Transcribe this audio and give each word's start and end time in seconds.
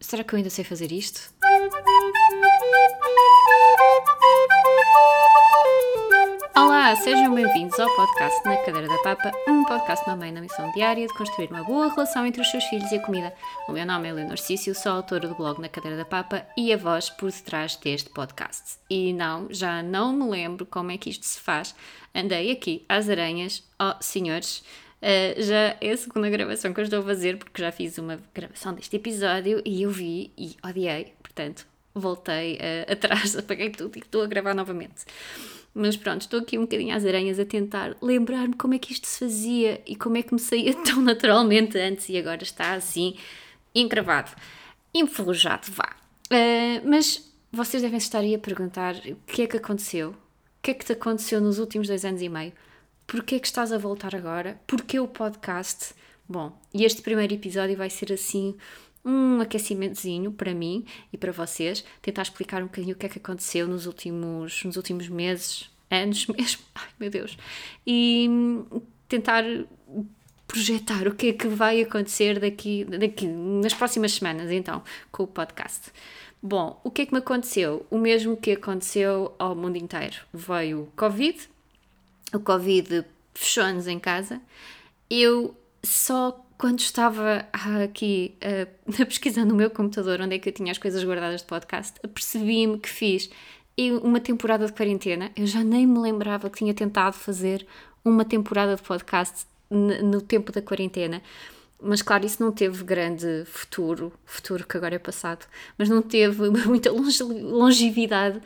Será 0.00 0.22
que 0.22 0.34
eu 0.34 0.36
ainda 0.36 0.50
sei 0.50 0.64
fazer 0.64 0.92
isto? 0.92 1.32
Olá, 6.56 6.94
sejam 6.96 7.34
bem-vindos 7.34 7.78
ao 7.80 7.88
podcast 7.96 8.44
Na 8.44 8.56
Cadeira 8.58 8.86
da 8.86 8.98
Papa, 8.98 9.32
um 9.48 9.64
podcast 9.64 10.06
mamãe 10.06 10.30
na 10.30 10.40
missão 10.40 10.70
diária 10.72 11.06
de 11.06 11.14
construir 11.14 11.50
uma 11.50 11.64
boa 11.64 11.88
relação 11.88 12.26
entre 12.26 12.42
os 12.42 12.50
seus 12.50 12.64
filhos 12.64 12.90
e 12.92 12.96
a 12.96 13.02
comida. 13.02 13.34
O 13.68 13.72
meu 13.72 13.86
nome 13.86 14.08
é 14.08 14.12
Leonor 14.12 14.38
Cício, 14.38 14.74
sou 14.74 14.92
autora 14.92 15.26
do 15.26 15.34
blog 15.34 15.60
Na 15.60 15.68
Cadeira 15.68 15.96
da 15.96 16.04
Papa 16.04 16.46
e 16.56 16.72
a 16.72 16.76
voz 16.76 17.08
por 17.08 17.30
detrás 17.30 17.76
deste 17.76 18.10
podcast. 18.10 18.78
E 18.90 19.12
não, 19.12 19.48
já 19.50 19.82
não 19.82 20.12
me 20.12 20.28
lembro 20.28 20.66
como 20.66 20.90
é 20.90 20.98
que 20.98 21.10
isto 21.10 21.24
se 21.24 21.40
faz. 21.40 21.74
Andei 22.14 22.50
aqui 22.52 22.84
às 22.88 23.08
aranhas, 23.08 23.64
oh 23.80 23.94
senhores, 24.00 24.62
Uh, 25.04 25.42
já 25.42 25.76
é 25.82 25.90
a 25.90 25.96
segunda 25.98 26.30
gravação 26.30 26.72
que 26.72 26.80
eu 26.80 26.84
estou 26.84 27.00
a 27.00 27.02
fazer, 27.02 27.36
porque 27.36 27.60
já 27.60 27.70
fiz 27.70 27.98
uma 27.98 28.18
gravação 28.34 28.72
deste 28.72 28.96
episódio 28.96 29.60
e 29.62 29.82
eu 29.82 29.90
vi 29.90 30.32
e 30.34 30.56
odiei, 30.66 31.12
portanto, 31.22 31.66
voltei 31.94 32.54
uh, 32.54 32.88
atrás, 32.90 33.36
apaguei 33.36 33.68
tudo 33.68 33.98
e 33.98 33.98
estou 33.98 34.22
a 34.22 34.26
gravar 34.26 34.54
novamente. 34.54 35.04
Mas 35.74 35.94
pronto, 35.94 36.22
estou 36.22 36.40
aqui 36.40 36.56
um 36.56 36.62
bocadinho 36.62 36.96
às 36.96 37.04
aranhas 37.04 37.38
a 37.38 37.44
tentar 37.44 37.94
lembrar-me 38.00 38.54
como 38.54 38.72
é 38.72 38.78
que 38.78 38.94
isto 38.94 39.06
se 39.06 39.18
fazia 39.18 39.82
e 39.86 39.94
como 39.94 40.16
é 40.16 40.22
que 40.22 40.32
me 40.32 40.40
saía 40.40 40.72
tão 40.82 41.02
naturalmente 41.02 41.76
antes 41.76 42.08
e 42.08 42.16
agora 42.16 42.42
está 42.42 42.72
assim, 42.72 43.14
encravado, 43.74 44.30
enferrujado, 44.94 45.70
vá. 45.70 45.94
Uh, 46.32 46.80
mas 46.88 47.30
vocês 47.52 47.82
devem 47.82 47.98
estar 47.98 48.20
aí 48.20 48.34
a 48.34 48.38
perguntar 48.38 48.94
o 48.94 49.16
que 49.26 49.42
é 49.42 49.46
que 49.46 49.58
aconteceu? 49.58 50.12
O 50.12 50.62
que 50.62 50.70
é 50.70 50.74
que 50.74 50.86
te 50.86 50.92
aconteceu 50.92 51.42
nos 51.42 51.58
últimos 51.58 51.88
dois 51.88 52.06
anos 52.06 52.22
e 52.22 52.28
meio? 52.30 52.54
Porquê 53.06 53.36
é 53.36 53.38
que 53.38 53.46
estás 53.46 53.72
a 53.72 53.78
voltar 53.78 54.14
agora? 54.14 54.60
Porquê 54.66 54.98
o 54.98 55.06
podcast? 55.06 55.94
Bom, 56.28 56.58
e 56.72 56.84
este 56.84 57.02
primeiro 57.02 57.34
episódio 57.34 57.76
vai 57.76 57.90
ser 57.90 58.12
assim 58.12 58.56
um 59.04 59.40
aquecimentozinho 59.40 60.32
para 60.32 60.54
mim 60.54 60.86
e 61.12 61.18
para 61.18 61.30
vocês, 61.30 61.84
tentar 62.00 62.22
explicar 62.22 62.62
um 62.62 62.66
bocadinho 62.66 62.94
o 62.94 62.98
que 62.98 63.06
é 63.06 63.08
que 63.08 63.18
aconteceu 63.18 63.68
nos 63.68 63.86
últimos, 63.86 64.64
nos 64.64 64.76
últimos 64.76 65.08
meses, 65.08 65.70
anos 65.90 66.26
mesmo, 66.28 66.62
ai 66.74 66.88
meu 66.98 67.10
Deus, 67.10 67.36
e 67.86 68.28
tentar 69.08 69.44
projetar 70.46 71.06
o 71.06 71.14
que 71.14 71.28
é 71.28 71.32
que 71.32 71.48
vai 71.48 71.82
acontecer 71.82 72.38
daqui, 72.38 72.84
daqui 72.84 73.26
nas 73.26 73.74
próximas 73.74 74.12
semanas, 74.12 74.50
então, 74.50 74.82
com 75.12 75.24
o 75.24 75.26
podcast. 75.26 75.92
Bom, 76.42 76.80
o 76.84 76.90
que 76.90 77.02
é 77.02 77.06
que 77.06 77.12
me 77.12 77.18
aconteceu? 77.18 77.86
O 77.90 77.98
mesmo 77.98 78.36
que 78.36 78.52
aconteceu 78.52 79.34
ao 79.38 79.56
mundo 79.56 79.76
inteiro. 79.76 80.16
Veio 80.32 80.82
o 80.82 80.86
Covid, 80.94 81.48
o 82.36 82.40
Covid 82.40 83.04
fechou-nos 83.34 83.86
em 83.86 83.98
casa. 83.98 84.40
Eu 85.08 85.56
só 85.82 86.40
quando 86.56 86.80
estava 86.80 87.46
aqui 87.82 88.36
uh, 88.42 88.94
a 89.02 89.06
pesquisar 89.06 89.44
no 89.44 89.54
meu 89.54 89.70
computador 89.70 90.20
onde 90.20 90.36
é 90.36 90.38
que 90.38 90.48
eu 90.48 90.52
tinha 90.52 90.72
as 90.72 90.78
coisas 90.78 91.02
guardadas 91.04 91.40
de 91.40 91.46
podcast, 91.46 91.98
apercebi-me 92.02 92.78
que 92.78 92.88
fiz 92.88 93.30
uma 94.02 94.20
temporada 94.20 94.66
de 94.66 94.72
quarentena. 94.72 95.32
Eu 95.36 95.46
já 95.46 95.64
nem 95.64 95.86
me 95.86 95.98
lembrava 95.98 96.48
que 96.48 96.58
tinha 96.58 96.72
tentado 96.72 97.16
fazer 97.16 97.66
uma 98.04 98.24
temporada 98.24 98.76
de 98.76 98.82
podcast 98.82 99.46
no 99.68 100.20
tempo 100.20 100.52
da 100.52 100.62
quarentena. 100.62 101.20
Mas 101.82 102.00
claro, 102.00 102.24
isso 102.24 102.42
não 102.42 102.52
teve 102.52 102.84
grande 102.84 103.44
futuro, 103.46 104.12
futuro 104.24 104.66
que 104.66 104.76
agora 104.76 104.94
é 104.94 104.98
passado, 104.98 105.44
mas 105.76 105.88
não 105.88 106.00
teve 106.00 106.48
muita 106.66 106.90
longevidade 106.90 108.40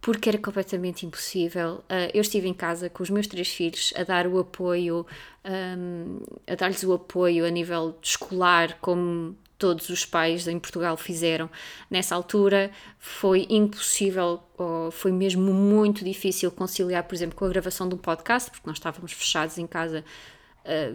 porque 0.00 0.28
era 0.28 0.38
completamente 0.38 1.04
impossível. 1.04 1.84
Uh, 1.90 2.10
eu 2.14 2.20
estive 2.20 2.48
em 2.48 2.54
casa 2.54 2.88
com 2.88 3.02
os 3.02 3.10
meus 3.10 3.26
três 3.26 3.48
filhos 3.48 3.92
a 3.96 4.04
dar 4.04 4.26
o 4.26 4.38
apoio, 4.38 5.06
um, 5.44 6.20
a 6.46 6.54
dar-lhes 6.54 6.82
o 6.82 6.92
apoio 6.92 7.44
a 7.44 7.50
nível 7.50 7.96
escolar, 8.02 8.78
como 8.80 9.36
todos 9.58 9.88
os 9.88 10.04
pais 10.04 10.46
em 10.46 10.58
Portugal 10.58 10.96
fizeram 10.96 11.50
nessa 11.90 12.14
altura. 12.14 12.70
Foi 12.98 13.46
impossível, 13.48 14.42
foi 14.92 15.10
mesmo 15.10 15.52
muito 15.52 16.04
difícil 16.04 16.50
conciliar, 16.50 17.04
por 17.04 17.14
exemplo, 17.14 17.36
com 17.36 17.44
a 17.44 17.48
gravação 17.48 17.88
de 17.88 17.94
um 17.94 17.98
podcast, 17.98 18.50
porque 18.50 18.66
nós 18.66 18.76
estávamos 18.76 19.12
fechados 19.12 19.56
em 19.58 19.66
casa 19.66 20.04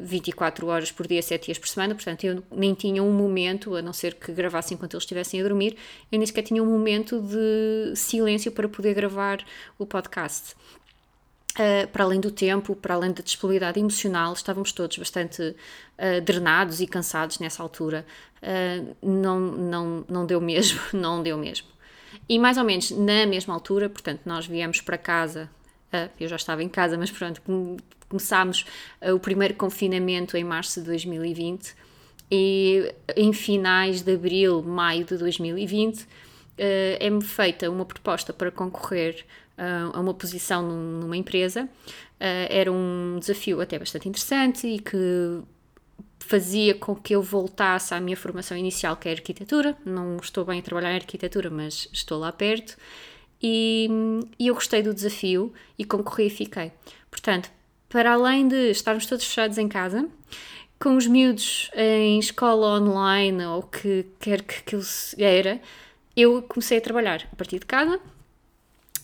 24 0.02 0.68
horas 0.68 0.92
por 0.92 1.08
dia, 1.08 1.22
7 1.22 1.46
dias 1.46 1.58
por 1.58 1.68
semana, 1.68 1.96
portanto 1.96 2.24
eu 2.24 2.44
nem 2.52 2.74
tinha 2.74 3.02
um 3.02 3.12
momento, 3.12 3.76
a 3.76 3.82
não 3.82 3.94
ser 3.94 4.16
que 4.16 4.32
gravasse 4.32 4.74
enquanto 4.74 4.94
eles 4.94 5.04
estivessem 5.04 5.40
a 5.40 5.44
dormir, 5.44 5.78
eu 6.12 6.18
nem 6.18 6.26
sequer 6.26 6.44
tinha 6.44 6.62
um 6.62 6.66
momento 6.66 7.22
de 7.22 7.96
silêncio 7.96 8.52
para 8.52 8.68
poder 8.68 8.94
gravar 8.94 9.44
o 9.78 9.86
podcast. 9.86 10.56
Uh, 11.52 11.86
para 11.90 12.06
além 12.06 12.20
do 12.22 12.32
tempo, 12.32 12.76
para 12.76 12.94
além 12.94 13.12
da 13.12 13.22
disponibilidade 13.22 13.78
emocional, 13.78 14.32
estávamos 14.32 14.72
todos 14.72 14.98
bastante 14.98 15.42
uh, 15.42 16.22
drenados 16.24 16.80
e 16.80 16.88
cansados 16.88 17.40
nessa 17.40 17.62
altura. 17.62 18.06
Uh, 18.42 18.96
não, 19.02 19.40
não, 19.40 20.06
não 20.08 20.26
deu 20.26 20.40
mesmo, 20.40 20.80
não 20.94 21.22
deu 21.22 21.38
mesmo. 21.38 21.68
E 22.28 22.40
mais 22.40 22.58
ou 22.58 22.64
menos 22.64 22.92
na 22.92 23.26
mesma 23.26 23.54
altura, 23.54 23.90
portanto, 23.90 24.22
nós 24.26 24.46
viemos 24.46 24.80
para 24.80 24.98
casa, 24.98 25.50
eu 26.20 26.28
já 26.28 26.36
estava 26.36 26.64
em 26.64 26.70
casa, 26.70 26.98
mas 26.98 27.12
pronto, 27.12 27.42
começámos 28.08 28.66
uh, 29.02 29.14
o 29.14 29.20
primeiro 29.20 29.54
confinamento 29.56 30.36
em 30.38 30.44
março 30.44 30.80
de 30.80 30.86
2020 30.88 31.76
e 32.30 32.94
em 33.16 33.34
finais 33.34 34.02
de 34.02 34.14
abril, 34.14 34.62
maio 34.62 35.06
de 35.06 35.18
2020, 35.18 36.02
uh, 36.02 36.08
é-me 37.00 37.24
feita 37.24 37.70
uma 37.70 37.86
proposta 37.86 38.34
para 38.34 38.52
concorrer 38.52 39.26
a 39.94 40.00
uma 40.00 40.14
posição 40.14 40.64
num, 40.64 41.02
numa 41.02 41.16
empresa. 41.16 41.70
era 42.20 42.72
um 42.72 43.18
desafio 43.20 43.62
até 43.62 43.78
bastante 43.78 44.10
interessante 44.10 44.66
e 44.66 44.80
que 44.80 44.98
fazia 46.18 46.74
com 46.74 46.96
que 46.96 47.14
eu 47.14 47.22
voltasse 47.22 47.94
à 47.94 48.00
minha 48.00 48.16
formação 48.16 48.58
inicial, 48.58 48.96
que 48.96 49.10
é 49.10 49.12
arquitetura. 49.12 49.78
Não 49.86 50.18
estou 50.18 50.46
bem 50.46 50.60
a 50.60 50.62
trabalhar 50.64 50.94
em 50.94 50.96
arquitetura, 50.96 51.50
mas 51.50 51.90
estou 51.92 52.18
lá 52.18 52.32
perto. 52.32 52.78
E, 53.42 53.90
e 54.38 54.48
eu 54.48 54.54
gostei 54.54 54.84
do 54.84 54.94
desafio 54.94 55.52
e 55.78 55.84
concorri 55.84 56.28
e 56.28 56.30
fiquei. 56.30 56.72
Portanto, 57.10 57.50
para 57.90 58.14
além 58.14 58.48
de 58.48 58.70
estarmos 58.70 59.06
todos 59.06 59.26
fechados 59.26 59.58
em 59.58 59.68
casa, 59.68 60.08
com 60.80 60.96
os 60.96 61.06
miúdos 61.06 61.70
em 61.76 62.20
escola 62.20 62.80
online 62.80 63.46
ou 63.46 63.64
que 63.64 64.06
quer 64.20 64.42
que 64.42 64.60
aquilo 64.60 64.84
era, 65.18 65.62
eu 66.16 66.42
comecei 66.42 66.78
a 66.78 66.82
trabalhar 66.82 67.28
a 67.32 67.36
partir 67.36 67.60
de 67.60 67.66
casa, 67.66 68.00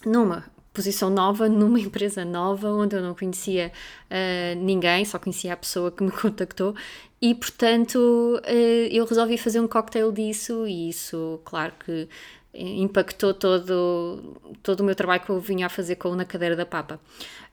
numa 0.06 0.46
posição 0.74 1.10
nova, 1.10 1.48
numa 1.50 1.80
empresa 1.80 2.24
nova, 2.24 2.70
onde 2.70 2.96
eu 2.96 3.02
não 3.02 3.14
conhecia 3.14 3.72
uh, 4.10 4.56
ninguém, 4.64 5.04
só 5.06 5.20
conhecia 5.20 5.54
a 5.54 5.58
pessoa 5.58 5.92
que 5.92 6.04
me 6.04 6.12
contactou, 6.14 6.76
e 7.22 7.34
portanto 7.34 7.98
uh, 7.98 8.88
eu 8.92 9.06
resolvi 9.06 9.38
fazer 9.38 9.60
um 9.60 9.68
cocktail 9.68 10.12
disso, 10.12 10.68
e 10.68 10.90
isso, 10.90 11.42
claro 11.44 11.74
que 11.84 12.08
impactou 12.58 13.34
todo, 13.34 14.36
todo 14.64 14.82
o 14.82 14.84
meu 14.84 14.96
trabalho 14.96 15.22
que 15.22 15.30
eu 15.30 15.40
vinha 15.40 15.68
a 15.68 15.70
fazer 15.70 15.96
com 15.96 16.10
o 16.10 16.16
Na 16.16 16.26
Cadeira 16.26 16.56
da 16.56 16.66
Papa. 16.66 17.00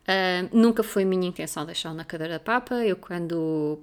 Uh, 0.04 0.56
nunca 0.56 0.82
foi 0.82 1.04
minha 1.04 1.28
intenção 1.28 1.65
deixá-lo 1.65 1.94
na 1.94 2.04
cadeira 2.04 2.34
da 2.34 2.41
Papa. 2.41 2.75
Eu, 2.84 2.97
quando 2.97 3.81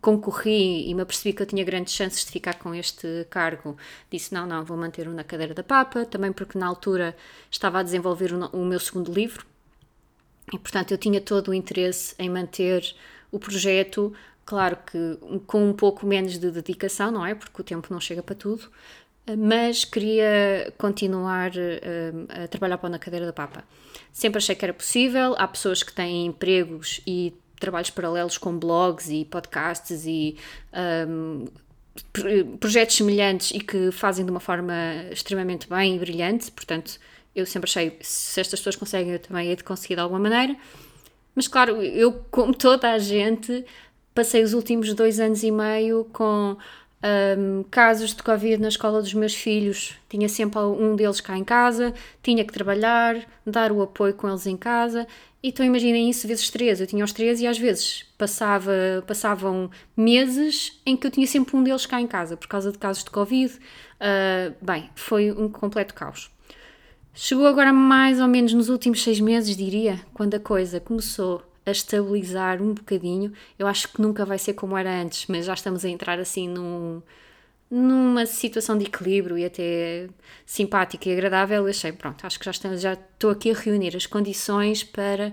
concorri 0.00 0.88
e 0.88 0.94
me 0.94 1.02
apercebi 1.02 1.32
que 1.34 1.42
eu 1.42 1.46
tinha 1.46 1.64
grandes 1.64 1.92
chances 1.92 2.24
de 2.24 2.30
ficar 2.30 2.54
com 2.54 2.74
este 2.74 3.26
cargo, 3.30 3.76
disse: 4.10 4.32
não, 4.32 4.46
não, 4.46 4.64
vou 4.64 4.76
manter-o 4.76 5.12
na 5.12 5.24
cadeira 5.24 5.54
da 5.54 5.62
Papa. 5.62 6.04
Também 6.06 6.32
porque 6.32 6.58
na 6.58 6.66
altura 6.66 7.16
estava 7.50 7.80
a 7.80 7.82
desenvolver 7.82 8.32
o 8.32 8.64
meu 8.64 8.80
segundo 8.80 9.12
livro 9.12 9.46
e, 10.52 10.58
portanto, 10.58 10.92
eu 10.92 10.98
tinha 10.98 11.20
todo 11.20 11.48
o 11.48 11.54
interesse 11.54 12.14
em 12.18 12.30
manter 12.30 12.94
o 13.30 13.38
projeto. 13.38 14.12
Claro 14.44 14.78
que 14.90 15.18
com 15.46 15.68
um 15.68 15.74
pouco 15.74 16.06
menos 16.06 16.38
de 16.38 16.50
dedicação, 16.50 17.10
não 17.10 17.24
é? 17.26 17.34
Porque 17.34 17.60
o 17.60 17.64
tempo 17.64 17.88
não 17.90 18.00
chega 18.00 18.22
para 18.22 18.34
tudo, 18.34 18.70
mas 19.36 19.84
queria 19.84 20.72
continuar 20.78 21.50
uh, 21.50 22.44
a 22.44 22.48
trabalhar 22.48 22.78
para 22.78 22.90
na 22.90 22.98
cadeira 22.98 23.26
da 23.26 23.32
Papa. 23.32 23.64
Sempre 24.12 24.38
achei 24.38 24.54
que 24.54 24.64
era 24.64 24.72
possível, 24.72 25.34
há 25.38 25.46
pessoas 25.46 25.82
que 25.82 25.92
têm 25.92 26.26
empregos 26.26 27.00
e 27.06 27.34
trabalhos 27.58 27.90
paralelos 27.90 28.38
com 28.38 28.56
blogs 28.56 29.08
e 29.08 29.24
podcasts 29.24 30.04
e 30.06 30.36
um, 31.12 31.46
projetos 32.60 32.96
semelhantes 32.96 33.50
e 33.50 33.60
que 33.60 33.90
fazem 33.90 34.24
de 34.24 34.30
uma 34.30 34.40
forma 34.40 34.74
extremamente 35.10 35.68
bem 35.68 35.96
e 35.96 35.98
brilhante, 35.98 36.50
portanto 36.52 36.98
eu 37.34 37.44
sempre 37.44 37.68
achei 37.68 37.98
se 38.00 38.40
estas 38.40 38.60
pessoas 38.60 38.76
conseguem 38.76 39.12
eu 39.12 39.18
também 39.18 39.48
hei 39.48 39.56
de 39.56 39.64
conseguir 39.64 39.96
de 39.96 40.00
alguma 40.00 40.20
maneira, 40.20 40.56
mas 41.34 41.48
claro, 41.48 41.82
eu 41.82 42.12
como 42.30 42.54
toda 42.54 42.90
a 42.92 42.98
gente 42.98 43.64
passei 44.14 44.42
os 44.42 44.52
últimos 44.52 44.92
dois 44.94 45.20
anos 45.20 45.42
e 45.42 45.50
meio 45.50 46.04
com 46.12 46.56
um, 47.02 47.62
casos 47.70 48.14
de 48.14 48.22
Covid 48.22 48.60
na 48.60 48.68
escola 48.68 49.00
dos 49.00 49.14
meus 49.14 49.34
filhos, 49.34 49.94
tinha 50.08 50.28
sempre 50.28 50.58
um 50.60 50.96
deles 50.96 51.20
cá 51.20 51.38
em 51.38 51.44
casa, 51.44 51.94
tinha 52.22 52.44
que 52.44 52.52
trabalhar, 52.52 53.16
dar 53.46 53.70
o 53.70 53.82
apoio 53.82 54.14
com 54.14 54.28
eles 54.28 54.46
em 54.46 54.56
casa. 54.56 55.06
Então 55.40 55.64
imaginem 55.64 56.10
isso 56.10 56.26
vezes 56.26 56.50
três. 56.50 56.80
Eu 56.80 56.86
tinha 56.86 57.04
os 57.04 57.12
três 57.12 57.40
e 57.40 57.46
às 57.46 57.58
vezes 57.58 58.04
passava, 58.18 58.72
passavam 59.06 59.70
meses 59.96 60.80
em 60.84 60.96
que 60.96 61.06
eu 61.06 61.10
tinha 61.10 61.26
sempre 61.26 61.56
um 61.56 61.62
deles 61.62 61.86
cá 61.86 62.00
em 62.00 62.06
casa 62.06 62.36
por 62.36 62.48
causa 62.48 62.72
de 62.72 62.78
casos 62.78 63.04
de 63.04 63.10
Covid. 63.10 63.54
Uh, 63.54 64.54
bem, 64.60 64.90
foi 64.96 65.30
um 65.30 65.48
completo 65.48 65.94
caos. 65.94 66.30
Chegou 67.14 67.46
agora 67.46 67.72
mais 67.72 68.20
ou 68.20 68.28
menos 68.28 68.52
nos 68.52 68.68
últimos 68.68 69.02
seis 69.02 69.20
meses, 69.20 69.56
diria, 69.56 70.00
quando 70.14 70.34
a 70.34 70.40
coisa 70.40 70.78
começou 70.78 71.42
a 71.68 71.72
estabilizar 71.72 72.62
um 72.62 72.74
bocadinho. 72.74 73.32
Eu 73.58 73.66
acho 73.66 73.88
que 73.88 74.00
nunca 74.00 74.24
vai 74.24 74.38
ser 74.38 74.54
como 74.54 74.76
era 74.76 74.90
antes, 75.02 75.26
mas 75.28 75.46
já 75.46 75.54
estamos 75.54 75.84
a 75.84 75.88
entrar 75.88 76.18
assim 76.18 76.48
num, 76.48 77.02
numa 77.70 78.24
situação 78.26 78.76
de 78.78 78.86
equilíbrio 78.86 79.36
e 79.36 79.44
até 79.44 80.08
simpática 80.46 81.08
e 81.08 81.12
agradável, 81.12 81.64
eu 81.64 81.70
achei, 81.70 81.92
pronto, 81.92 82.26
acho 82.26 82.38
que 82.38 82.44
já 82.44 82.50
estou, 82.50 82.76
já 82.76 82.92
estou 82.94 83.30
aqui 83.30 83.50
a 83.50 83.54
reunir 83.54 83.94
as 83.96 84.06
condições 84.06 84.82
para 84.82 85.32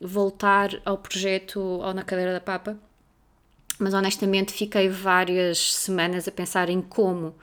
voltar 0.00 0.80
ao 0.84 0.98
projeto 0.98 1.60
ou 1.60 1.94
na 1.94 2.02
cadeira 2.02 2.32
da 2.32 2.40
Papa, 2.40 2.76
mas 3.78 3.94
honestamente 3.94 4.52
fiquei 4.52 4.88
várias 4.88 5.74
semanas 5.74 6.28
a 6.28 6.32
pensar 6.32 6.68
em 6.68 6.82
como, 6.82 7.34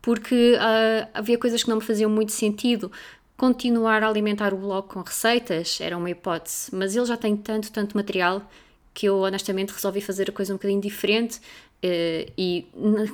porque 0.00 0.54
uh, 0.54 1.08
havia 1.14 1.38
coisas 1.38 1.62
que 1.62 1.68
não 1.68 1.76
me 1.76 1.82
faziam 1.82 2.10
muito 2.10 2.32
sentido. 2.32 2.90
Continuar 3.36 4.02
a 4.02 4.08
alimentar 4.08 4.54
o 4.54 4.56
blog 4.56 4.86
com 4.86 5.00
receitas 5.00 5.80
era 5.80 5.96
uma 5.96 6.08
hipótese, 6.08 6.74
mas 6.74 6.94
ele 6.94 7.04
já 7.04 7.16
tem 7.16 7.36
tanto, 7.36 7.72
tanto 7.72 7.96
material 7.96 8.48
que 8.92 9.06
eu 9.06 9.18
honestamente 9.18 9.72
resolvi 9.72 10.00
fazer 10.00 10.30
a 10.30 10.32
coisa 10.32 10.52
um 10.52 10.56
bocadinho 10.56 10.80
diferente. 10.80 11.38
Uh, 11.84 12.30
e 12.38 12.66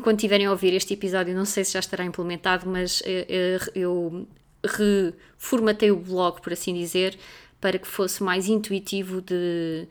quando 0.03 0.19
tiverem 0.19 0.47
a 0.47 0.51
ouvir 0.51 0.75
este 0.75 0.93
episódio, 0.93 1.35
não 1.35 1.47
sei 1.47 1.65
se 1.65 1.73
já 1.73 1.81
estará 1.81 2.05
implementado, 2.05 2.69
mas 2.69 3.01
uh, 3.01 3.71
eu 3.75 4.27
reformatei 4.63 5.91
o 5.91 5.97
blog, 5.97 6.43
por 6.43 6.53
assim 6.53 6.75
dizer, 6.75 7.19
para 7.59 7.79
que 7.79 7.87
fosse 7.87 8.23
mais 8.23 8.47
intuitivo 8.47 9.23
de 9.23 9.89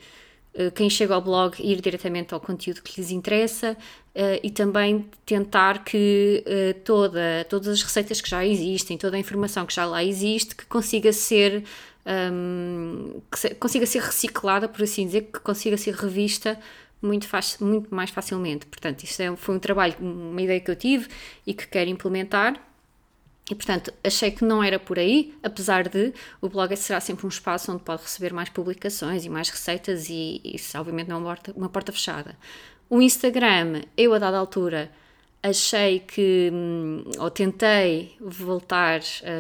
quem 0.75 0.89
chega 0.89 1.13
ao 1.13 1.21
blog 1.21 1.56
ir 1.59 1.81
diretamente 1.81 2.33
ao 2.33 2.39
conteúdo 2.39 2.81
que 2.81 3.00
lhes 3.00 3.11
interessa 3.11 3.77
e 4.44 4.50
também 4.50 5.06
tentar 5.25 5.83
que 5.83 6.44
toda, 6.83 7.45
todas 7.50 7.67
as 7.69 7.81
receitas 7.81 8.19
que 8.19 8.29
já 8.29 8.45
existem, 8.45 8.97
toda 8.97 9.15
a 9.15 9.19
informação 9.19 9.65
que 9.65 9.73
já 9.73 9.85
lá 9.85 10.03
existe, 10.03 10.56
que 10.56 10.65
consiga 10.65 11.13
ser 11.13 11.63
um, 12.06 13.21
que 13.31 13.56
consiga 13.56 13.85
ser 13.85 14.01
reciclada, 14.01 14.67
por 14.67 14.83
assim 14.83 15.06
dizer, 15.06 15.29
que 15.31 15.39
consiga 15.39 15.77
ser 15.77 15.94
revista 15.94 16.59
muito, 17.01 17.27
muito 17.61 17.94
mais 17.94 18.09
facilmente. 18.09 18.65
Portanto, 18.65 19.03
isto 19.03 19.21
é, 19.21 19.35
foi 19.35 19.56
um 19.56 19.59
trabalho, 19.59 19.95
uma 20.00 20.41
ideia 20.41 20.59
que 20.59 20.71
eu 20.71 20.75
tive 20.75 21.07
e 21.45 21.53
que 21.53 21.67
quero 21.67 21.89
implementar. 21.89 22.69
E 23.50 23.56
portanto, 23.56 23.92
achei 24.04 24.30
que 24.30 24.46
não 24.46 24.63
era 24.63 24.78
por 24.78 25.00
aí, 25.00 25.34
apesar 25.42 25.90
de 25.90 26.13
o 26.40 26.48
blog 26.48 26.75
será 26.78 27.00
sempre 27.00 27.25
um 27.25 27.30
espaço 27.30 27.72
onde 27.72 27.84
pode 27.84 28.04
receber 28.04 28.31
mais 28.31 28.50
publicações 28.50 29.25
e 29.25 29.30
mais 29.30 29.50
receitas, 29.50 30.07
e 30.07 30.40
isso 30.44 30.78
obviamente 30.78 31.07
não 31.07 31.16
é 31.16 31.19
uma 31.19 31.25
porta, 31.25 31.54
uma 31.56 31.69
porta 31.69 31.92
fechada. 31.92 32.38
O 32.88 33.01
Instagram, 33.01 33.81
eu 33.98 34.13
a 34.13 34.19
dada 34.19 34.38
altura 34.38 34.92
achei 35.42 36.00
que, 36.01 36.51
hum, 36.54 37.04
ou 37.18 37.31
tentei 37.31 38.16
voltar 38.19 39.00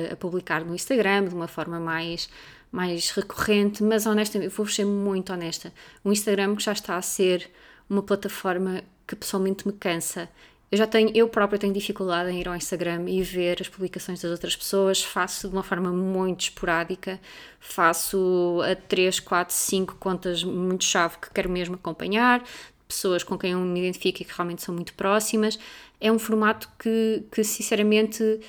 a, 0.09 0.13
a 0.13 0.15
publicar 0.15 0.65
no 0.65 0.73
Instagram 0.73 1.25
de 1.27 1.35
uma 1.35 1.47
forma 1.47 1.79
mais 1.79 2.29
mais 2.71 3.09
recorrente, 3.09 3.83
mas 3.83 4.05
honestamente, 4.05 4.51
vou 4.51 4.67
ser 4.67 4.85
muito 4.85 5.33
honesta, 5.33 5.73
o 6.03 6.11
Instagram 6.11 6.55
que 6.55 6.63
já 6.63 6.71
está 6.71 6.97
a 6.97 7.01
ser 7.01 7.49
uma 7.89 8.03
plataforma 8.03 8.83
que 9.07 9.15
pessoalmente 9.15 9.65
me 9.65 9.73
cansa. 9.73 10.29
Eu 10.71 10.77
já 10.77 10.85
tenho, 10.85 11.11
eu 11.15 11.27
própria 11.27 11.57
tenho 11.57 11.73
dificuldade 11.73 12.29
em 12.29 12.39
ir 12.39 12.47
ao 12.47 12.55
Instagram 12.55 13.09
e 13.09 13.23
ver 13.23 13.57
as 13.59 13.67
publicações 13.67 14.21
das 14.21 14.29
outras 14.29 14.55
pessoas, 14.55 15.03
faço 15.03 15.49
de 15.49 15.55
uma 15.55 15.63
forma 15.63 15.91
muito 15.91 16.41
esporádica, 16.41 17.19
faço 17.59 18.61
a 18.63 18.75
3, 18.75 19.19
4, 19.19 19.53
5 19.53 19.95
contas 19.95 20.43
muito 20.43 20.83
chave 20.83 21.17
que 21.19 21.31
quero 21.31 21.49
mesmo 21.49 21.73
acompanhar, 21.75 22.43
pessoas 22.87 23.23
com 23.23 23.37
quem 23.37 23.53
eu 23.53 23.59
me 23.59 23.79
identifico 23.79 24.21
e 24.21 24.25
que 24.25 24.33
realmente 24.33 24.61
são 24.61 24.75
muito 24.75 24.93
próximas. 24.93 25.57
É 25.99 26.11
um 26.11 26.19
formato 26.19 26.69
que, 26.77 27.23
que 27.31 27.43
sinceramente 27.43 28.39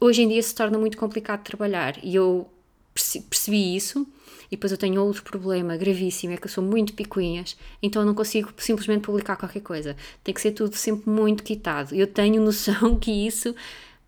hoje 0.00 0.22
em 0.22 0.28
dia 0.28 0.42
se 0.42 0.54
torna 0.54 0.76
muito 0.76 0.98
complicado 0.98 1.44
trabalhar 1.44 2.02
e 2.02 2.16
eu 2.16 2.50
percebi 2.92 3.76
isso 3.76 4.04
e 4.50 4.56
depois 4.56 4.72
eu 4.72 4.78
tenho 4.78 5.02
outro 5.02 5.22
problema 5.22 5.76
gravíssimo, 5.76 6.32
é 6.32 6.36
que 6.36 6.46
eu 6.46 6.50
sou 6.50 6.64
muito 6.64 6.94
picuinhas, 6.94 7.56
então 7.82 8.02
eu 8.02 8.06
não 8.06 8.14
consigo 8.14 8.52
simplesmente 8.56 9.02
publicar 9.02 9.36
qualquer 9.36 9.60
coisa. 9.60 9.96
Tem 10.24 10.34
que 10.34 10.40
ser 10.40 10.52
tudo 10.52 10.74
sempre 10.74 11.10
muito 11.10 11.42
quitado. 11.42 11.94
Eu 11.94 12.06
tenho 12.06 12.40
noção 12.42 12.96
que 12.96 13.10
isso 13.10 13.54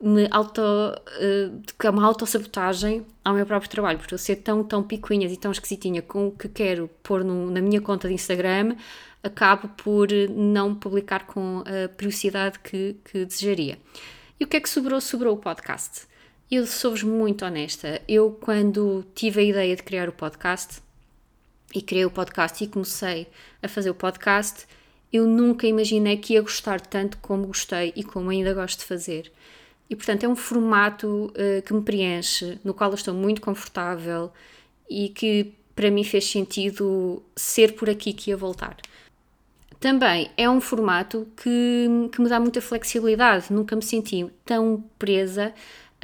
me 0.02 0.26
auto, 0.30 0.62
uh, 0.62 1.62
que 1.78 1.86
é 1.86 1.90
uma 1.90 2.04
autossabotagem 2.06 3.06
ao 3.22 3.34
meu 3.34 3.44
próprio 3.44 3.70
trabalho, 3.70 3.98
porque 3.98 4.14
eu 4.14 4.18
ser 4.18 4.36
tão, 4.36 4.64
tão 4.64 4.82
picuinhas 4.82 5.30
e 5.30 5.36
tão 5.36 5.52
esquisitinha 5.52 6.00
com 6.00 6.28
o 6.28 6.32
que 6.32 6.48
quero 6.48 6.88
pôr 7.02 7.22
no, 7.22 7.50
na 7.50 7.60
minha 7.60 7.80
conta 7.80 8.08
de 8.08 8.14
Instagram, 8.14 8.76
acabo 9.22 9.68
por 9.68 10.08
não 10.30 10.74
publicar 10.74 11.26
com 11.26 11.62
a 11.66 11.88
periodicidade 11.88 12.58
que, 12.60 12.96
que 13.04 13.26
desejaria. 13.26 13.78
E 14.38 14.44
o 14.44 14.46
que 14.46 14.56
é 14.56 14.60
que 14.60 14.70
sobrou? 14.70 15.00
Sobrou 15.02 15.34
o 15.34 15.36
podcast. 15.36 16.08
Eu 16.50 16.66
sou-vos 16.66 17.04
muito 17.04 17.44
honesta. 17.44 18.02
Eu, 18.08 18.32
quando 18.32 19.06
tive 19.14 19.40
a 19.40 19.44
ideia 19.44 19.76
de 19.76 19.84
criar 19.84 20.08
o 20.08 20.12
podcast, 20.12 20.82
e 21.72 21.80
criei 21.80 22.04
o 22.04 22.10
podcast 22.10 22.64
e 22.64 22.66
comecei 22.66 23.28
a 23.62 23.68
fazer 23.68 23.88
o 23.90 23.94
podcast, 23.94 24.66
eu 25.12 25.28
nunca 25.28 25.68
imaginei 25.68 26.16
que 26.16 26.32
ia 26.32 26.42
gostar 26.42 26.80
tanto 26.80 27.18
como 27.18 27.46
gostei 27.46 27.92
e 27.94 28.02
como 28.02 28.30
ainda 28.30 28.52
gosto 28.52 28.80
de 28.80 28.84
fazer. 28.84 29.30
E 29.88 29.94
portanto 29.94 30.24
é 30.24 30.28
um 30.28 30.34
formato 30.34 31.32
uh, 31.36 31.62
que 31.62 31.72
me 31.72 31.82
preenche, 31.82 32.58
no 32.64 32.74
qual 32.74 32.90
eu 32.90 32.96
estou 32.96 33.14
muito 33.14 33.40
confortável 33.40 34.32
e 34.88 35.08
que 35.08 35.52
para 35.76 35.88
mim 35.88 36.02
fez 36.02 36.24
sentido 36.28 37.22
ser 37.36 37.74
por 37.76 37.88
aqui 37.88 38.12
que 38.12 38.30
ia 38.30 38.36
voltar. 38.36 38.76
Também 39.78 40.28
é 40.36 40.50
um 40.50 40.60
formato 40.60 41.28
que, 41.36 41.88
que 42.12 42.20
me 42.20 42.28
dá 42.28 42.40
muita 42.40 42.60
flexibilidade, 42.60 43.52
nunca 43.52 43.76
me 43.76 43.82
senti 43.82 44.28
tão 44.44 44.82
presa 44.98 45.54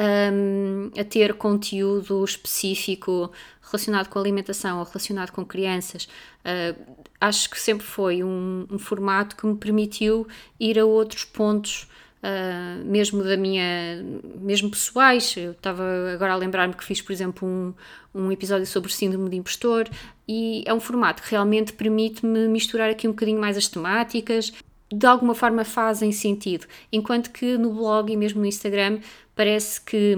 um, 0.00 0.90
a 0.98 1.04
ter 1.04 1.34
conteúdo 1.34 2.24
específico 2.24 3.30
relacionado 3.62 4.08
com 4.08 4.18
alimentação 4.18 4.78
ou 4.78 4.84
relacionado 4.84 5.30
com 5.32 5.44
crianças. 5.44 6.08
Uh, 6.44 6.96
acho 7.20 7.50
que 7.50 7.60
sempre 7.60 7.86
foi 7.86 8.22
um, 8.22 8.66
um, 8.70 8.78
formato 8.78 9.36
que 9.36 9.46
me 9.46 9.56
permitiu 9.56 10.26
ir 10.60 10.78
a 10.78 10.84
outros 10.84 11.24
pontos. 11.24 11.88
Uh, 12.16 12.84
mesmo 12.84 13.22
da 13.22 13.36
minha, 13.36 14.02
mesmo 14.40 14.70
pessoais, 14.70 15.36
eu 15.36 15.52
estava 15.52 15.84
agora 16.12 16.32
a 16.32 16.36
lembrar-me 16.36 16.74
que 16.74 16.82
fiz, 16.82 17.00
por 17.00 17.12
exemplo, 17.12 17.46
um, 17.46 17.72
um 18.12 18.32
episódio 18.32 18.66
sobre 18.66 18.92
síndrome 18.92 19.30
de 19.30 19.36
impostor 19.36 19.88
e 20.26 20.64
é 20.66 20.74
um 20.74 20.80
formato 20.80 21.22
que 21.22 21.30
realmente 21.30 21.72
permite-me 21.72 22.48
misturar 22.48 22.90
aqui 22.90 23.06
um 23.06 23.12
bocadinho 23.12 23.38
mais 23.38 23.56
as 23.56 23.68
temáticas, 23.68 24.52
de 24.92 25.06
alguma 25.06 25.34
forma 25.34 25.64
fazem 25.64 26.12
sentido, 26.12 26.66
enquanto 26.92 27.30
que 27.30 27.58
no 27.58 27.72
blog 27.72 28.12
e 28.12 28.16
mesmo 28.16 28.40
no 28.40 28.46
Instagram 28.46 29.00
parece 29.34 29.80
que, 29.80 30.16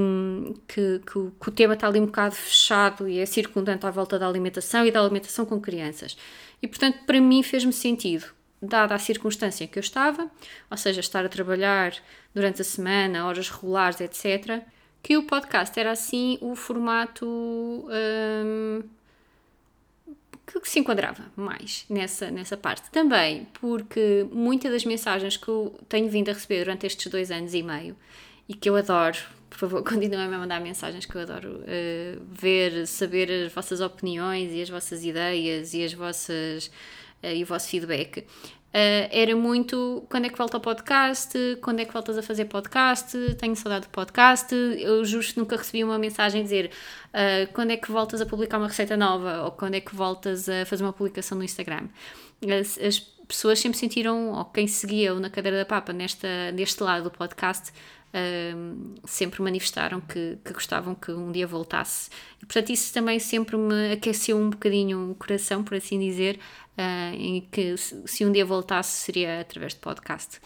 que, 0.66 1.00
que, 1.04 1.18
o, 1.18 1.32
que, 1.40 1.48
o, 1.48 1.52
tema 1.52 1.74
está 1.74 1.88
ali 1.88 2.00
um 2.00 2.06
bocado 2.06 2.34
fechado 2.34 3.08
e 3.08 3.18
é 3.18 3.26
circundante 3.26 3.86
à 3.86 3.90
volta 3.90 4.18
da 4.18 4.28
alimentação 4.28 4.86
e 4.86 4.90
da 4.90 5.00
alimentação 5.00 5.44
com 5.46 5.60
crianças. 5.60 6.16
E 6.62 6.68
portanto, 6.68 7.00
para 7.06 7.20
mim 7.20 7.42
fez-me 7.42 7.72
sentido, 7.72 8.26
dada 8.60 8.94
a 8.94 8.98
circunstância 8.98 9.64
em 9.64 9.66
que 9.66 9.78
eu 9.78 9.82
estava, 9.82 10.30
ou 10.70 10.76
seja, 10.76 11.00
estar 11.00 11.24
a 11.24 11.28
trabalhar 11.28 11.94
durante 12.34 12.60
a 12.60 12.64
semana, 12.64 13.26
horas 13.26 13.48
regulares, 13.48 14.00
etc., 14.00 14.62
que 15.02 15.16
o 15.16 15.22
podcast 15.22 15.78
era 15.78 15.92
assim 15.92 16.38
o 16.40 16.54
formato 16.54 17.26
hum, 17.26 18.82
que 20.52 20.68
se 20.68 20.78
enquadrava 20.78 21.24
mais 21.36 21.84
nessa, 21.88 22.30
nessa 22.30 22.56
parte. 22.56 22.90
Também 22.90 23.46
porque 23.60 24.26
muitas 24.32 24.72
das 24.72 24.84
mensagens 24.84 25.36
que 25.36 25.48
eu 25.48 25.78
tenho 25.88 26.08
vindo 26.08 26.30
a 26.30 26.32
receber 26.32 26.64
durante 26.64 26.86
estes 26.86 27.10
dois 27.10 27.30
anos 27.30 27.54
e 27.54 27.62
meio 27.62 27.96
e 28.48 28.54
que 28.54 28.68
eu 28.68 28.76
adoro. 28.76 29.18
Por 29.50 29.58
favor, 29.58 29.82
continuem 29.84 30.26
a 30.26 30.38
mandar 30.38 30.60
mensagens 30.60 31.06
que 31.06 31.14
eu 31.14 31.22
adoro 31.22 31.60
uh, 31.60 32.22
ver, 32.30 32.86
saber 32.86 33.30
as 33.46 33.52
vossas 33.52 33.80
opiniões 33.80 34.52
e 34.52 34.62
as 34.62 34.68
vossas 34.68 35.04
ideias 35.04 35.74
e 35.74 35.84
as 35.84 35.92
vossas 35.92 36.70
e 37.22 37.42
o 37.42 37.46
vosso 37.46 37.68
feedback. 37.68 38.24
Uh, 38.68 39.08
era 39.10 39.34
muito 39.34 40.04
quando 40.10 40.26
é 40.26 40.28
que 40.28 40.36
volta 40.36 40.58
ao 40.58 40.60
podcast, 40.60 41.58
quando 41.62 41.80
é 41.80 41.86
que 41.86 41.92
voltas 41.92 42.18
a 42.18 42.22
fazer 42.22 42.44
podcast, 42.44 43.16
tenho 43.36 43.56
saudade 43.56 43.86
do 43.86 43.90
podcast. 43.90 44.54
Eu 44.54 45.04
justo 45.06 45.40
nunca 45.40 45.56
recebi 45.56 45.82
uma 45.82 45.98
mensagem 45.98 46.42
dizer 46.42 46.70
uh, 47.08 47.52
quando 47.54 47.70
é 47.70 47.76
que 47.78 47.90
voltas 47.90 48.20
a 48.20 48.26
publicar 48.26 48.58
uma 48.58 48.68
receita 48.68 48.96
nova 48.96 49.44
ou 49.44 49.52
quando 49.52 49.74
é 49.74 49.80
que 49.80 49.94
voltas 49.94 50.48
a 50.48 50.66
fazer 50.66 50.84
uma 50.84 50.92
publicação 50.92 51.38
no 51.38 51.44
Instagram. 51.44 51.88
As, 52.42 52.78
as 52.78 52.98
pessoas 53.28 53.58
sempre 53.58 53.78
sentiram, 53.78 54.32
ou 54.32 54.44
quem 54.46 54.66
seguia 54.66 55.14
na 55.14 55.30
cadeira 55.30 55.58
da 55.58 55.64
papa 55.64 55.92
nesta, 55.92 56.52
neste 56.52 56.82
lado 56.82 57.04
do 57.04 57.10
podcast, 57.10 57.72
sempre 59.04 59.42
manifestaram 59.42 60.00
que, 60.00 60.38
que, 60.44 60.52
gostavam 60.52 60.94
que 60.94 61.12
um 61.12 61.30
dia 61.30 61.46
voltasse. 61.46 62.10
E, 62.42 62.46
portanto, 62.46 62.70
isso 62.70 62.92
também 62.92 63.18
sempre 63.18 63.56
me 63.56 63.92
aqueceu 63.92 64.36
um 64.36 64.50
bocadinho 64.50 65.10
o 65.10 65.14
coração, 65.14 65.62
por 65.62 65.76
assim 65.76 65.98
dizer, 65.98 66.38
uh, 66.76 67.14
em 67.14 67.40
que 67.50 67.76
se, 67.76 68.02
se 68.06 68.24
um 68.24 68.32
dia 68.32 68.44
voltasse 68.44 69.04
seria 69.04 69.40
através 69.40 69.74
de 69.74 69.80
podcast. 69.80 70.40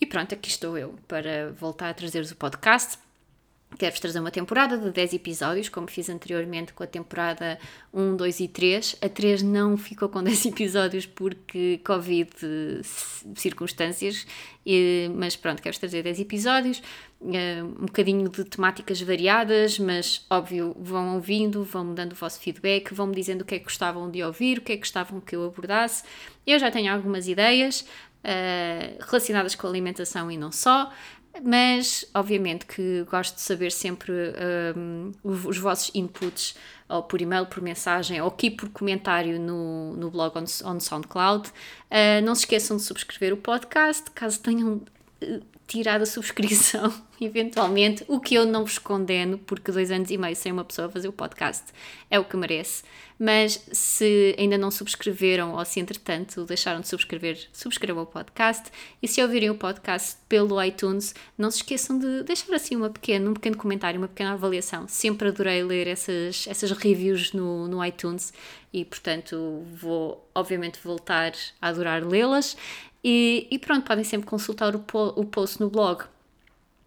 E 0.00 0.06
pronto, 0.06 0.34
aqui 0.34 0.48
estou 0.48 0.76
eu 0.76 0.94
para 1.06 1.52
voltar 1.52 1.90
a 1.90 1.94
trazer-vos 1.94 2.30
o 2.30 2.36
podcast. 2.36 2.98
Quero-vos 3.78 4.00
trazer 4.00 4.20
uma 4.20 4.30
temporada 4.30 4.76
de 4.76 4.90
10 4.90 5.14
episódios, 5.14 5.68
como 5.68 5.88
fiz 5.88 6.08
anteriormente 6.08 6.72
com 6.72 6.82
a 6.82 6.86
temporada 6.86 7.58
1, 7.92 8.16
2 8.16 8.40
e 8.40 8.48
3. 8.48 8.96
A 9.00 9.08
3 9.08 9.42
não 9.42 9.76
ficou 9.76 10.08
com 10.08 10.22
10 10.24 10.46
episódios 10.46 11.06
porque 11.06 11.80
Covid 11.84 12.30
circunstâncias, 13.34 14.26
mas 15.16 15.36
pronto, 15.36 15.62
quero-vos 15.62 15.78
trazer 15.78 16.02
10 16.02 16.20
episódios, 16.20 16.82
eh, 17.32 17.62
um 17.62 17.86
bocadinho 17.86 18.28
de 18.28 18.44
temáticas 18.44 19.00
variadas, 19.00 19.78
mas 19.78 20.24
óbvio, 20.28 20.76
vão 20.78 21.14
ouvindo, 21.14 21.64
vão 21.64 21.84
me 21.84 21.94
dando 21.94 22.12
o 22.12 22.16
vosso 22.16 22.40
feedback, 22.40 22.92
vão 22.92 23.06
me 23.06 23.14
dizendo 23.14 23.42
o 23.42 23.44
que 23.44 23.54
é 23.54 23.58
que 23.58 23.64
gostavam 23.64 24.10
de 24.10 24.22
ouvir, 24.22 24.58
o 24.58 24.60
que 24.60 24.72
é 24.72 24.76
que 24.76 24.82
gostavam 24.82 25.20
que 25.20 25.34
eu 25.34 25.44
abordasse. 25.44 26.04
Eu 26.46 26.58
já 26.58 26.70
tenho 26.70 26.92
algumas 26.92 27.28
ideias, 27.28 27.86
uh, 28.22 29.04
relacionadas 29.04 29.54
com 29.54 29.66
a 29.66 29.70
alimentação 29.70 30.30
e 30.30 30.36
não 30.36 30.52
só. 30.52 30.92
Mas, 31.40 32.04
obviamente, 32.14 32.66
que 32.66 33.04
gosto 33.10 33.36
de 33.36 33.40
saber 33.40 33.72
sempre 33.72 34.12
um, 34.76 35.12
os 35.24 35.56
vossos 35.56 35.90
inputs, 35.94 36.54
ou 36.88 37.02
por 37.02 37.22
e-mail, 37.22 37.46
por 37.46 37.62
mensagem, 37.62 38.20
ou 38.20 38.28
aqui 38.28 38.50
por 38.50 38.68
comentário 38.68 39.40
no, 39.40 39.94
no 39.96 40.10
blog 40.10 40.36
on, 40.36 40.44
on 40.68 40.78
SoundCloud. 40.78 41.48
Uh, 41.48 42.22
não 42.22 42.34
se 42.34 42.42
esqueçam 42.42 42.76
de 42.76 42.82
subscrever 42.82 43.32
o 43.32 43.36
podcast, 43.38 44.10
caso 44.10 44.40
tenham 44.40 44.82
tirar 45.72 46.02
a 46.02 46.06
subscrição, 46.06 46.92
eventualmente, 47.18 48.04
o 48.06 48.20
que 48.20 48.34
eu 48.34 48.44
não 48.44 48.62
vos 48.62 48.78
condeno, 48.78 49.38
porque 49.38 49.72
dois 49.72 49.90
anos 49.90 50.10
e 50.10 50.18
meio 50.18 50.36
sem 50.36 50.52
uma 50.52 50.64
pessoa 50.64 50.90
fazer 50.90 51.08
o 51.08 51.12
podcast 51.12 51.64
é 52.10 52.18
o 52.18 52.24
que 52.24 52.36
merece. 52.36 52.82
Mas 53.18 53.64
se 53.72 54.34
ainda 54.36 54.58
não 54.58 54.70
subscreveram 54.70 55.54
ou 55.54 55.64
se 55.64 55.80
entretanto 55.80 56.44
deixaram 56.44 56.80
de 56.80 56.88
subscrever, 56.88 57.38
subscrevam 57.52 58.02
o 58.02 58.06
podcast. 58.06 58.70
E 59.00 59.06
se 59.06 59.22
ouvirem 59.22 59.48
o 59.48 59.54
podcast 59.54 60.16
pelo 60.28 60.62
iTunes, 60.62 61.14
não 61.38 61.50
se 61.50 61.58
esqueçam 61.58 61.98
de 61.98 62.24
deixar 62.24 62.52
assim 62.52 62.74
uma 62.74 62.90
pequena, 62.90 63.30
um 63.30 63.34
pequeno 63.34 63.56
comentário, 63.56 63.98
uma 63.98 64.08
pequena 64.08 64.32
avaliação. 64.32 64.88
Sempre 64.88 65.28
adorei 65.28 65.62
ler 65.62 65.86
essas, 65.86 66.46
essas 66.48 66.72
reviews 66.72 67.32
no, 67.32 67.68
no 67.68 67.84
iTunes 67.84 68.32
e, 68.72 68.84
portanto, 68.84 69.62
vou 69.72 70.28
obviamente 70.34 70.80
voltar 70.82 71.32
a 71.60 71.68
adorar 71.68 72.04
lê-las. 72.04 72.56
E, 73.04 73.48
e, 73.50 73.58
pronto, 73.58 73.84
podem 73.84 74.04
sempre 74.04 74.28
consultar 74.28 74.76
o, 74.76 74.78
po 74.78 75.12
o 75.16 75.24
post 75.24 75.60
no 75.60 75.68
blog 75.68 76.04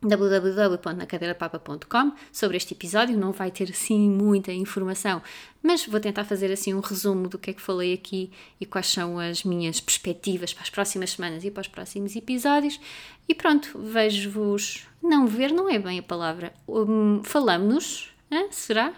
www.nacadeirapapa.com 0.01 2.13
sobre 2.31 2.55
este 2.57 2.73
episódio, 2.73 3.15
não 3.17 3.31
vai 3.31 3.51
ter 3.51 3.69
assim 3.71 4.09
muita 4.09 4.51
informação, 4.51 5.21
mas 5.63 5.85
vou 5.85 5.99
tentar 5.99 6.25
fazer 6.25 6.51
assim 6.51 6.73
um 6.73 6.79
resumo 6.79 7.27
do 7.27 7.39
que 7.39 7.51
é 7.51 7.53
que 7.53 7.61
falei 7.61 7.93
aqui 7.93 8.31
e 8.59 8.65
quais 8.65 8.87
são 8.87 9.19
as 9.19 9.43
minhas 9.43 9.79
perspectivas 9.79 10.51
para 10.53 10.63
as 10.63 10.69
próximas 10.69 11.11
semanas 11.11 11.43
e 11.43 11.51
para 11.51 11.61
os 11.61 11.67
próximos 11.67 12.15
episódios. 12.15 12.79
E 13.27 13.33
pronto, 13.33 13.79
vejo-vos. 13.79 14.85
Não, 15.01 15.25
ver 15.25 15.51
não 15.51 15.67
é 15.69 15.79
bem 15.79 15.99
a 15.99 16.03
palavra. 16.03 16.53
Um, 16.67 17.23
Falamos-nos, 17.23 18.13
será? 18.51 18.93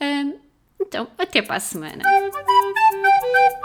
Um, 0.00 0.34
então, 0.80 1.06
até 1.18 1.42
para 1.42 1.56
a 1.56 1.60
semana. 1.60 2.02
You. 3.22 3.60